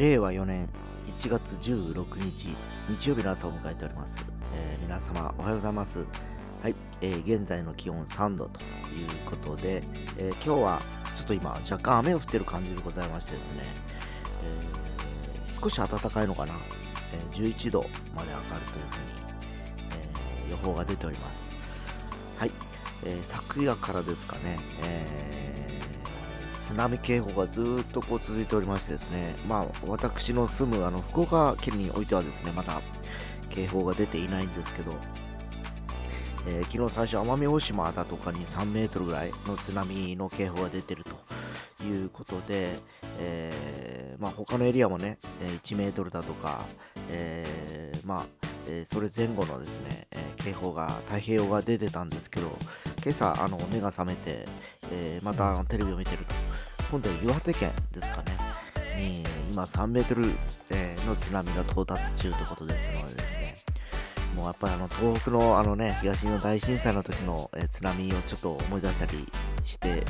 [0.00, 0.66] 令和4年
[1.18, 2.56] 1月16日
[2.88, 4.16] 日曜日の朝を迎えております、
[4.54, 5.98] えー皆様おはようございます。
[6.62, 8.60] はい、えー現在の気温3度と
[8.94, 9.82] いうことで、
[10.16, 10.82] えー今日は
[11.18, 13.62] ちょっと今若干雨が降ってる感じでございましてですね、
[14.46, 16.54] えー少し暖かいのかな、
[17.12, 17.82] えー11度
[18.16, 21.54] まで上がるというふうに、え予報が出ております。
[22.38, 22.50] はい、
[23.04, 26.09] えー昨夜からですかね、えー
[26.70, 32.80] 津波警報がずっとこう続いておりましてですね、まあ、私の住むあの福岡県においてはですね、まだ
[33.50, 34.92] 警報が出ていないんですけど、
[36.46, 42.78] えー昨日最初、奄美大島だとかに3メートルぐらいの津波の警報が出てるということで、
[43.18, 45.18] えーまあ、他のエリアもね、
[45.64, 46.64] 1メートルだとか、
[47.10, 48.26] えーまあ
[48.68, 52.46] えそれ前後のですね、え警報が太平洋が出てたんですけど、
[53.02, 54.46] 今朝あの目が覚めて、
[54.92, 56.49] えーまたテレビを見てると、
[56.90, 58.36] 今度は岩手県ですかね、
[58.98, 60.24] に今3メートル、
[60.70, 63.56] えの津波が到達中ということですのでですね、
[64.34, 69.32] もうやっぱりあの東北のあのね、東日本大震災の時の、え津波をちょっと思い出したり
[69.64, 70.02] して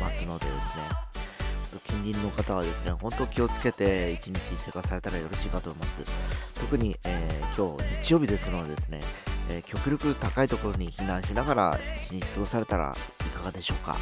[0.00, 6.12] ますのでですね、近隣の方はですね、本当気をつけて一日生活されたらよろしいかと思います。
[6.60, 9.00] 特に、えー今日日曜日ですのでですね、
[9.48, 11.78] えー極力高いところに避難しながら
[12.10, 13.96] 一日過ごされたらいかがでしょうか。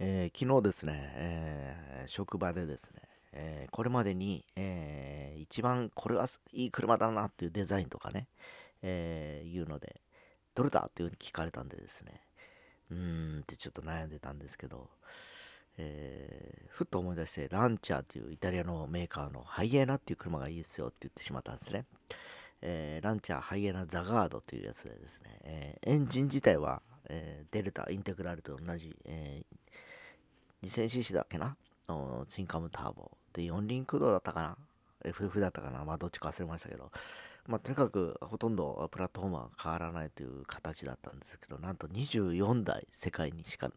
[0.00, 8.28] えー昨日ですね、えー職場でですね、えーこれまでに、えー一番これはいい車だなっていうデザインとかね、
[8.82, 10.00] えーいうので、
[10.54, 12.20] どれだっていうふうに聞かれたんでですね、
[12.90, 14.88] うーんってちょっと悩んでたんですけど、
[15.78, 21.86] えーふっと思い出して、ランチャーというイタリアのメーカーのハイエナっていう車がいいですよって言ってしまったんですね。
[22.62, 29.58] えーランチャーハイエナザガードというやつでですね、えーエンジン自体は、えーデルタインテグラルと同じ、えー
[30.62, 31.56] 2000cc だっけな？
[32.28, 33.10] ツインカムターボ。
[33.32, 34.56] で4輪駆動だったかな
[35.04, 35.84] ？FF だったかな？
[35.84, 36.90] まあどっちか忘れましたけど。
[37.46, 43.70] まあとにかくほとんどプラットフォームは変わらないという形だったんですけどなんと24台世界にしか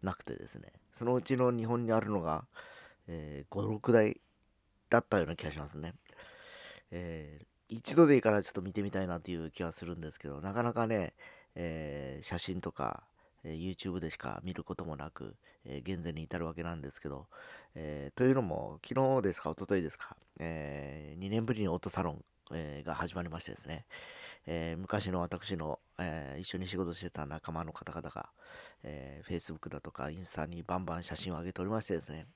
[0.00, 0.72] なくてですね。
[0.92, 2.44] そのうちの日本にあるのが、
[3.08, 4.20] えー56台
[4.88, 5.94] だったような気がしますね、
[6.92, 11.14] えー一度でいいからちょっと見てみたいなという気はするんですけどなかなかね、
[11.56, 13.02] えー写真とか
[13.46, 17.26] え YouTube でしか見ることもなく、えー現在に至るわけなんですけど、
[17.74, 23.86] えというのも、昨日ですか、一昨日ですか、え2年ぶりにオートサロン、えが始まりましてですね、
[24.46, 28.28] え昔の私の、え一緒に仕事してた仲間の方々が、
[28.82, 32.26] えー Facebook だとかインスタにバンバン写真を上げておりましてですね、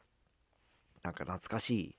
[1.03, 1.97] なんか懐かしい、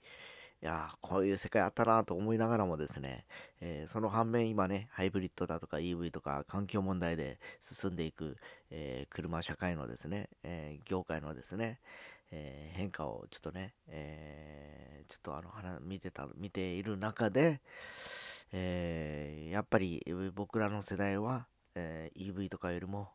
[0.64, 3.26] いやこういう世界あったなと思いながらもですね、
[3.62, 8.38] えーその反面今ね、ハイブリッドだとか EV とか環境問題で進んでいく、
[8.70, 11.80] えー車社会のですね、えー業界のですね、
[12.32, 17.60] え変化をちょっとね、えちょっとあの話見てた見ている中で、
[18.52, 20.06] えーやっぱり
[20.36, 23.10] 僕らの世代は、え EV とかよりも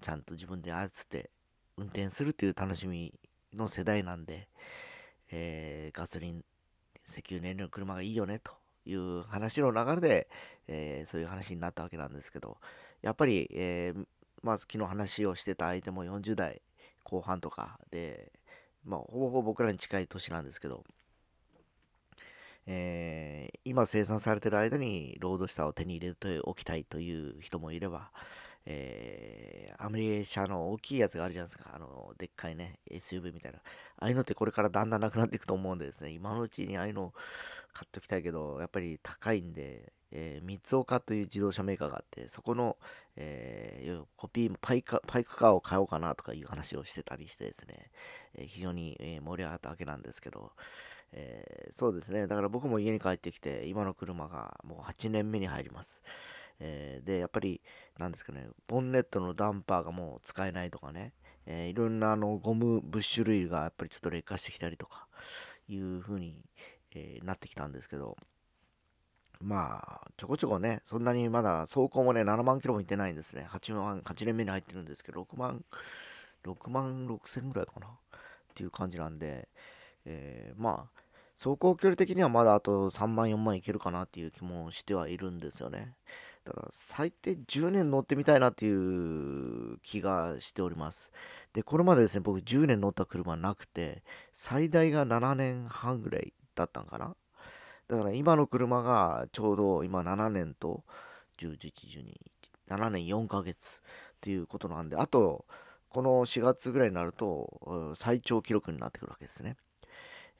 [0.00, 1.30] ちゃんと自分で操って
[1.76, 3.14] 運転するっていう楽しみ
[3.54, 4.48] の世代なんで、
[5.30, 6.44] えガソリン
[7.08, 8.52] 石油燃料の車がいいよねと
[8.84, 10.28] いう話の流れで、
[10.68, 12.58] えーそういう話になったわけなんですけど
[13.02, 14.06] やっぱり、えー
[14.42, 16.62] まあ、昨日話をしてた相手も40代
[17.04, 18.32] 後半とかで、
[18.84, 20.84] まあ、ほぼほぼ僕らに近い年なんですけど、
[22.66, 28.10] えー今生産されてる間にロードスターを手に入れておきたいという人もいれば、
[28.66, 31.72] えーアメリカの大きいやつがあるじゃないですか。
[31.74, 33.58] あの、でっかいね、SUV みたいな。
[33.98, 37.12] ああいうのってこれからだんだんなくなっていくと思うんでですね、今のうちにああいうのを
[37.72, 42.76] 買っときたいけど、やっぱり高いんで、えー、三岡という自動車メーカーがあって、そこの、
[43.16, 47.90] えーコピーパイカ、パイクカーを買おうかなとかいう話をしてたりしてですね、
[48.34, 50.52] えー非常に、え盛り上がったわけなんですけど、
[51.12, 56.02] えーそうですね、だから僕も家に帰ってきて、今の車がもう8年目に入ります。
[56.64, 57.60] えーで、やっぱり、
[57.98, 61.12] なんですかね、ボンネットのダンパーがもう使えないとかね、
[61.44, 65.08] えー、いろんなあのゴムブッシュ類がやっぱりちょっと劣化してきたりとか
[65.68, 66.44] いう風に、
[66.94, 68.16] えー、なってきたんですけど、
[69.40, 73.46] まあ、ちょこちょこね、そんなにまだ走行もね、7万キロも行ってないんですね。
[73.50, 75.64] 8万、8年目に入ってるんですけど、6万、
[76.44, 77.90] 6万6千ぐらいかなっ
[78.54, 79.48] ていう感じなんで、
[80.04, 81.02] えー、まあ、
[81.34, 85.96] 走行距離的にはまだあと3万、4万いけるかなっていう気もしてはいるんですよね。
[86.44, 91.10] だから最低10年乗ってみたいなっていう気がしております。
[91.52, 94.02] で、これまでですね、僕10年乗った車なくて、
[94.32, 97.14] 最大が7年半ぐらいだったんかな。
[97.88, 100.84] だから今の車がちょうど今7年と
[101.38, 101.72] 10、11、
[102.68, 105.44] 12、7年4ヶ月っていうことなんで、あと、
[105.90, 109.56] この4月ぐらいになると最長記録になってくるわけですね。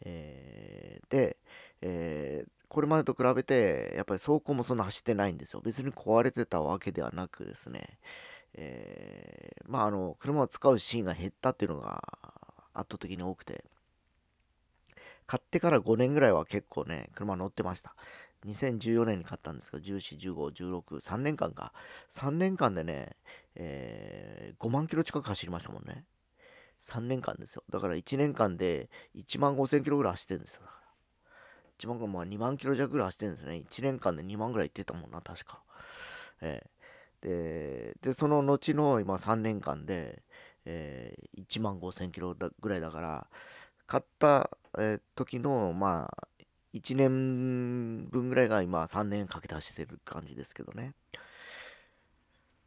[0.00, 1.36] えー、で、
[1.82, 5.60] えー、これまでと比べて、やっぱり走行もそんな走ってないんですよ。
[5.62, 7.98] 別に壊れてたわけではなくですね、
[8.54, 12.02] えー、まあ、あの、車を使うシーンが減ったっていうのが
[12.72, 13.66] 圧倒的に多くて、
[15.26, 17.94] 買ってから5年ぐらいは結構ね、車乗ってました。
[18.46, 21.74] 2014年に買ったんですが、14、15、16、3年間か。
[22.10, 23.16] 3年間でね、
[23.54, 26.06] えー、5万キロ近く走りましたもんね。
[26.80, 27.64] 3年間ですよ。
[27.68, 30.62] だから1年間で1万5千キロぐらい走ってるんですよ。
[31.86, 33.64] だから1万、まあ2万キロ弱ぐらい走ってるんですね。
[33.68, 35.62] 1年間で2万ぐらい行ってたもんな、確か。
[36.40, 40.22] えー、で、で、その後の今3年間で、
[40.64, 43.26] えー、1万5千キロぐらいだから、
[43.86, 46.28] 買った、えー、時の、まあ、
[46.74, 50.94] 1年分ぐらいが今3年かけて走ってる感じですけどね。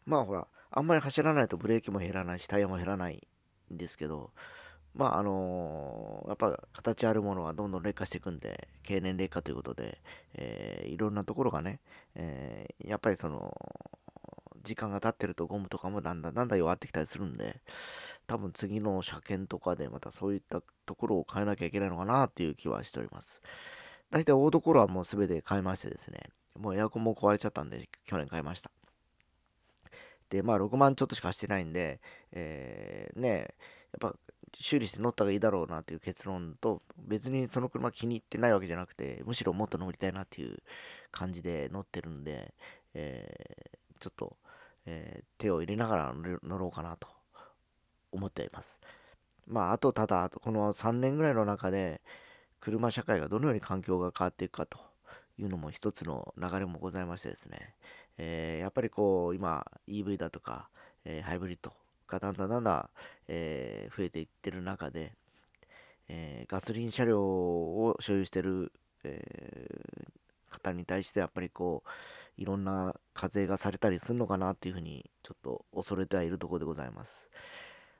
[0.05, 3.27] まあほら、あんまり走らないとブレーキも減らないし、タイヤも減らない
[3.73, 4.31] んですけど、
[4.93, 9.99] まああのー、やっぱ形あるものはどんどん劣化していくんで、経年劣化ということで、
[10.33, 11.79] えー、いろんなところがね、
[12.15, 13.53] えー、やっぱりその、
[14.63, 17.61] 時間が経ってるとゴムとかもだんだんだんだん弱ってきたりするんで、
[18.27, 23.41] 多分次の車検とかでまたそういったところを変えなきゃいけないのかなっていう気はしております。
[24.09, 26.29] 大体大所はもう全て買いましてですね、
[26.59, 28.71] もうエアコンも壊れちゃったんで、去年買いました。
[30.29, 31.99] で、まあ6万ちょっとしかしてないんで、
[32.31, 33.53] えー、ね、
[34.01, 34.15] やっぱ
[34.59, 40.57] 修理して乗った方がいいだろうなっていう結論と、別にその車気に入ってないわけじゃなくて、むしろもっと乗りたいなっていう
[41.11, 42.53] 感じで乗ってるんで、
[42.93, 44.37] えー、ちょっと、
[44.85, 46.13] えー、手を入れながら
[46.43, 47.07] 乗ろうかなと
[48.11, 48.77] 思っています。
[49.47, 52.01] まあ、あとただ、この3年ぐらいの中で、
[52.59, 54.79] 車社会がどのように環境が変わっていくかと
[55.37, 57.75] いうのも一つの流れもございましてですね、
[58.17, 60.69] えー、やっぱりこう、今、EV だとか、
[61.03, 61.73] え、ハイブリッド
[62.07, 62.89] がだんだんだんだん、
[63.27, 65.13] えー、増えていってる中で、
[66.07, 68.71] えガソリン車両を所有してる、
[69.03, 69.67] え
[70.49, 71.89] 方に対してやっぱりこう、
[72.37, 77.29] いろんな課税がされたりするのかなっていうふうにちょっと恐れてはいるところでございます。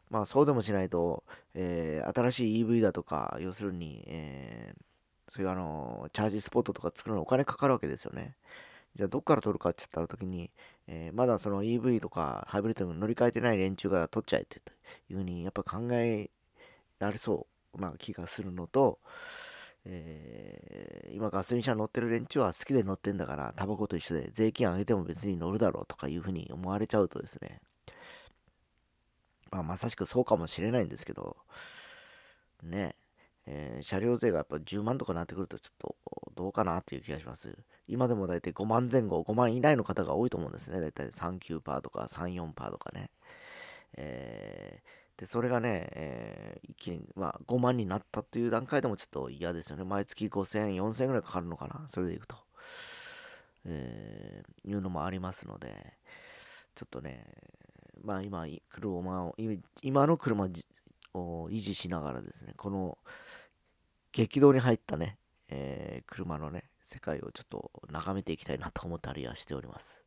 [0.10, 1.24] まあそうでもしないと、
[1.54, 8.36] えー、新しい EV だとか、要するに、えー、そういうあの、チャージスポットとか作るのお金かかるわけですよね。
[8.96, 10.52] じゃあどっから取るかって言った時に、
[10.88, 14.62] えー、まだその EV とかハイブリッドに乗り換えてない連中が取っちゃえって
[15.10, 16.30] いうふうにやっぱ考え
[17.00, 17.48] られそ
[17.78, 19.00] うな気がするのと、
[19.86, 27.60] えー、今ガソリン車乗ってる連中は好きで乗ってんだからタバコと一緒で税金上げても別に乗るだろうとかいうふうに思われちゃうとですね、
[29.52, 31.38] まあ、まさしくそうかもしれないんですけど、
[32.64, 32.96] ね、
[33.48, 35.96] えー、車両税がやっぱ10万とかなってくるとちょっと
[36.36, 37.56] どうかなっていう気がします。
[37.88, 40.82] 今でも大体5万前後、5万以内の方が多いと思うんですね。
[40.82, 43.12] 大体3、9%とか3、4%とかね。
[43.98, 49.84] えー、で、それがね、えー、一気に、まあ、5万になったっていう段階でもちょっと嫌ですよね。
[49.84, 51.86] 毎月5000円、4000円ぐらいかかるのかな？
[51.90, 52.36] それでいくと。
[53.66, 55.94] えー、いうのもありますので、
[56.76, 57.26] ちょっとね、
[58.04, 59.36] まあ今、車を、
[59.82, 60.48] 今の車
[61.14, 62.98] を維持しながらですね、この
[64.16, 65.18] 激動に入ったね、
[65.50, 70.05] えー、車のね、世界をちょっと眺めていきたいなと思ったりはしております。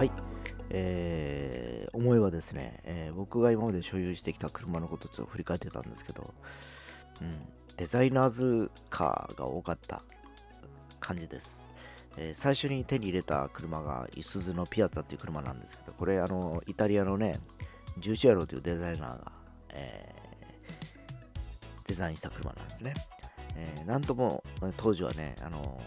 [0.00, 0.12] はい
[0.70, 6.32] えー、思えばですね、えー、僕が今まで所有してきた車のことをちょっと振り返ってたんですけど、
[7.20, 7.36] うん、
[7.76, 10.02] デザイナーズカーが多かった
[11.00, 11.68] 感じです。
[12.16, 17.38] えー、最初に手に入れた車がいすゞのピアッツァっていう車なんですけど、これあのイタリアのね、
[17.98, 19.32] ジューシアローというデザイナーが、
[19.68, 22.94] えー、デザインした車なんですね。
[23.54, 24.42] えー、なんとも
[24.78, 25.78] 当時はね、あの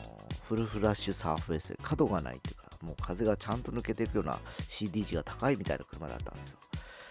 [0.47, 6.57] フルフラッシュサーフェイス角がないっていうか、もう風がちゃんと抜けていくような CD 値が高いみたいな車だったんですよ。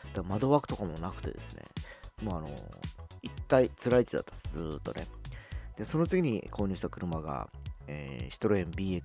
[0.05, 1.63] だから窓枠とかもなくてですね、
[2.23, 2.51] もうあの、
[3.23, 5.07] 一体辛い位置だったんです、ずーっとね。
[5.77, 7.49] で、その次に購入した車が、
[7.87, 9.03] えー、シトロエン BX、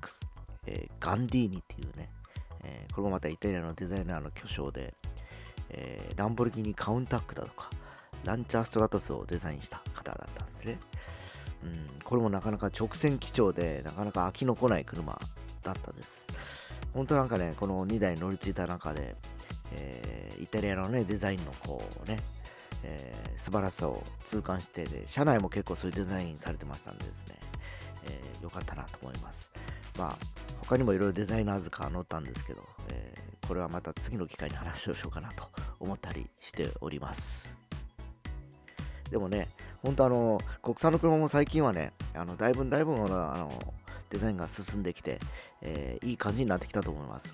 [0.67, 2.09] えー、ガンディーニっていうね、
[2.63, 4.93] えー、これもまたイタリアのデザイナーの巨匠で、
[5.69, 7.69] えー、ランボルギーニカウンタックだとか、
[8.23, 10.79] ランチャーストラトスをデザインした方だったんですね。
[11.63, 15.17] うん、これもなかなか直線基調で、なかなか飽きのこない車
[15.67, 16.25] だったです。
[16.93, 19.15] 本当なんかね、この2台乗り継いだ中で、
[19.73, 22.17] えー、イタリアのね、デザインのこうね、
[22.83, 27.35] えー、素晴らしさを痛感してで、車内も結構そういうデザインされてましたんでですね、
[28.05, 29.51] えー、よかったなと思います。
[29.97, 30.17] まあ、
[30.61, 37.53] 他にもいろいろデザイナーズカー乗ったんですけど、えー、これはまた次の機会に話をしようかなと思ったりしております。
[39.09, 39.49] でもね、
[39.83, 43.51] 本当あの、国産の車も最近はね、あのだいぶだいぶあの
[44.09, 45.19] デザインが進んできて、
[45.61, 47.33] えー、いい感じになってきたと思います。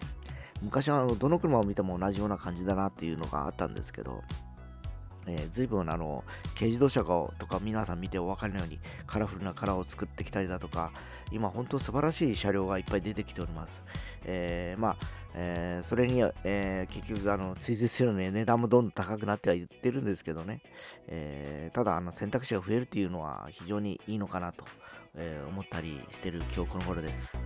[0.61, 4.23] 昔はあのどの車を見ても同じような感じだなっていうのがあったんですけど、
[5.27, 6.23] えー、随分あの
[6.55, 10.91] 軽自動車とか皆さん見てお分かりのようにカラフルなカラーを作ってきたりだとか
[11.31, 13.81] 今本当素晴らしい車両がいっぱい出てきております、
[14.25, 14.97] えー、まあ、
[15.35, 20.61] えー、それに、え結局あの追随するのに値段もどんどん高くなってはいってるんですけどね、
[21.07, 24.65] えただあの選択肢が増えるというのは非常にいいのかなと、
[25.15, 27.37] え思ったりしてる今日この頃です。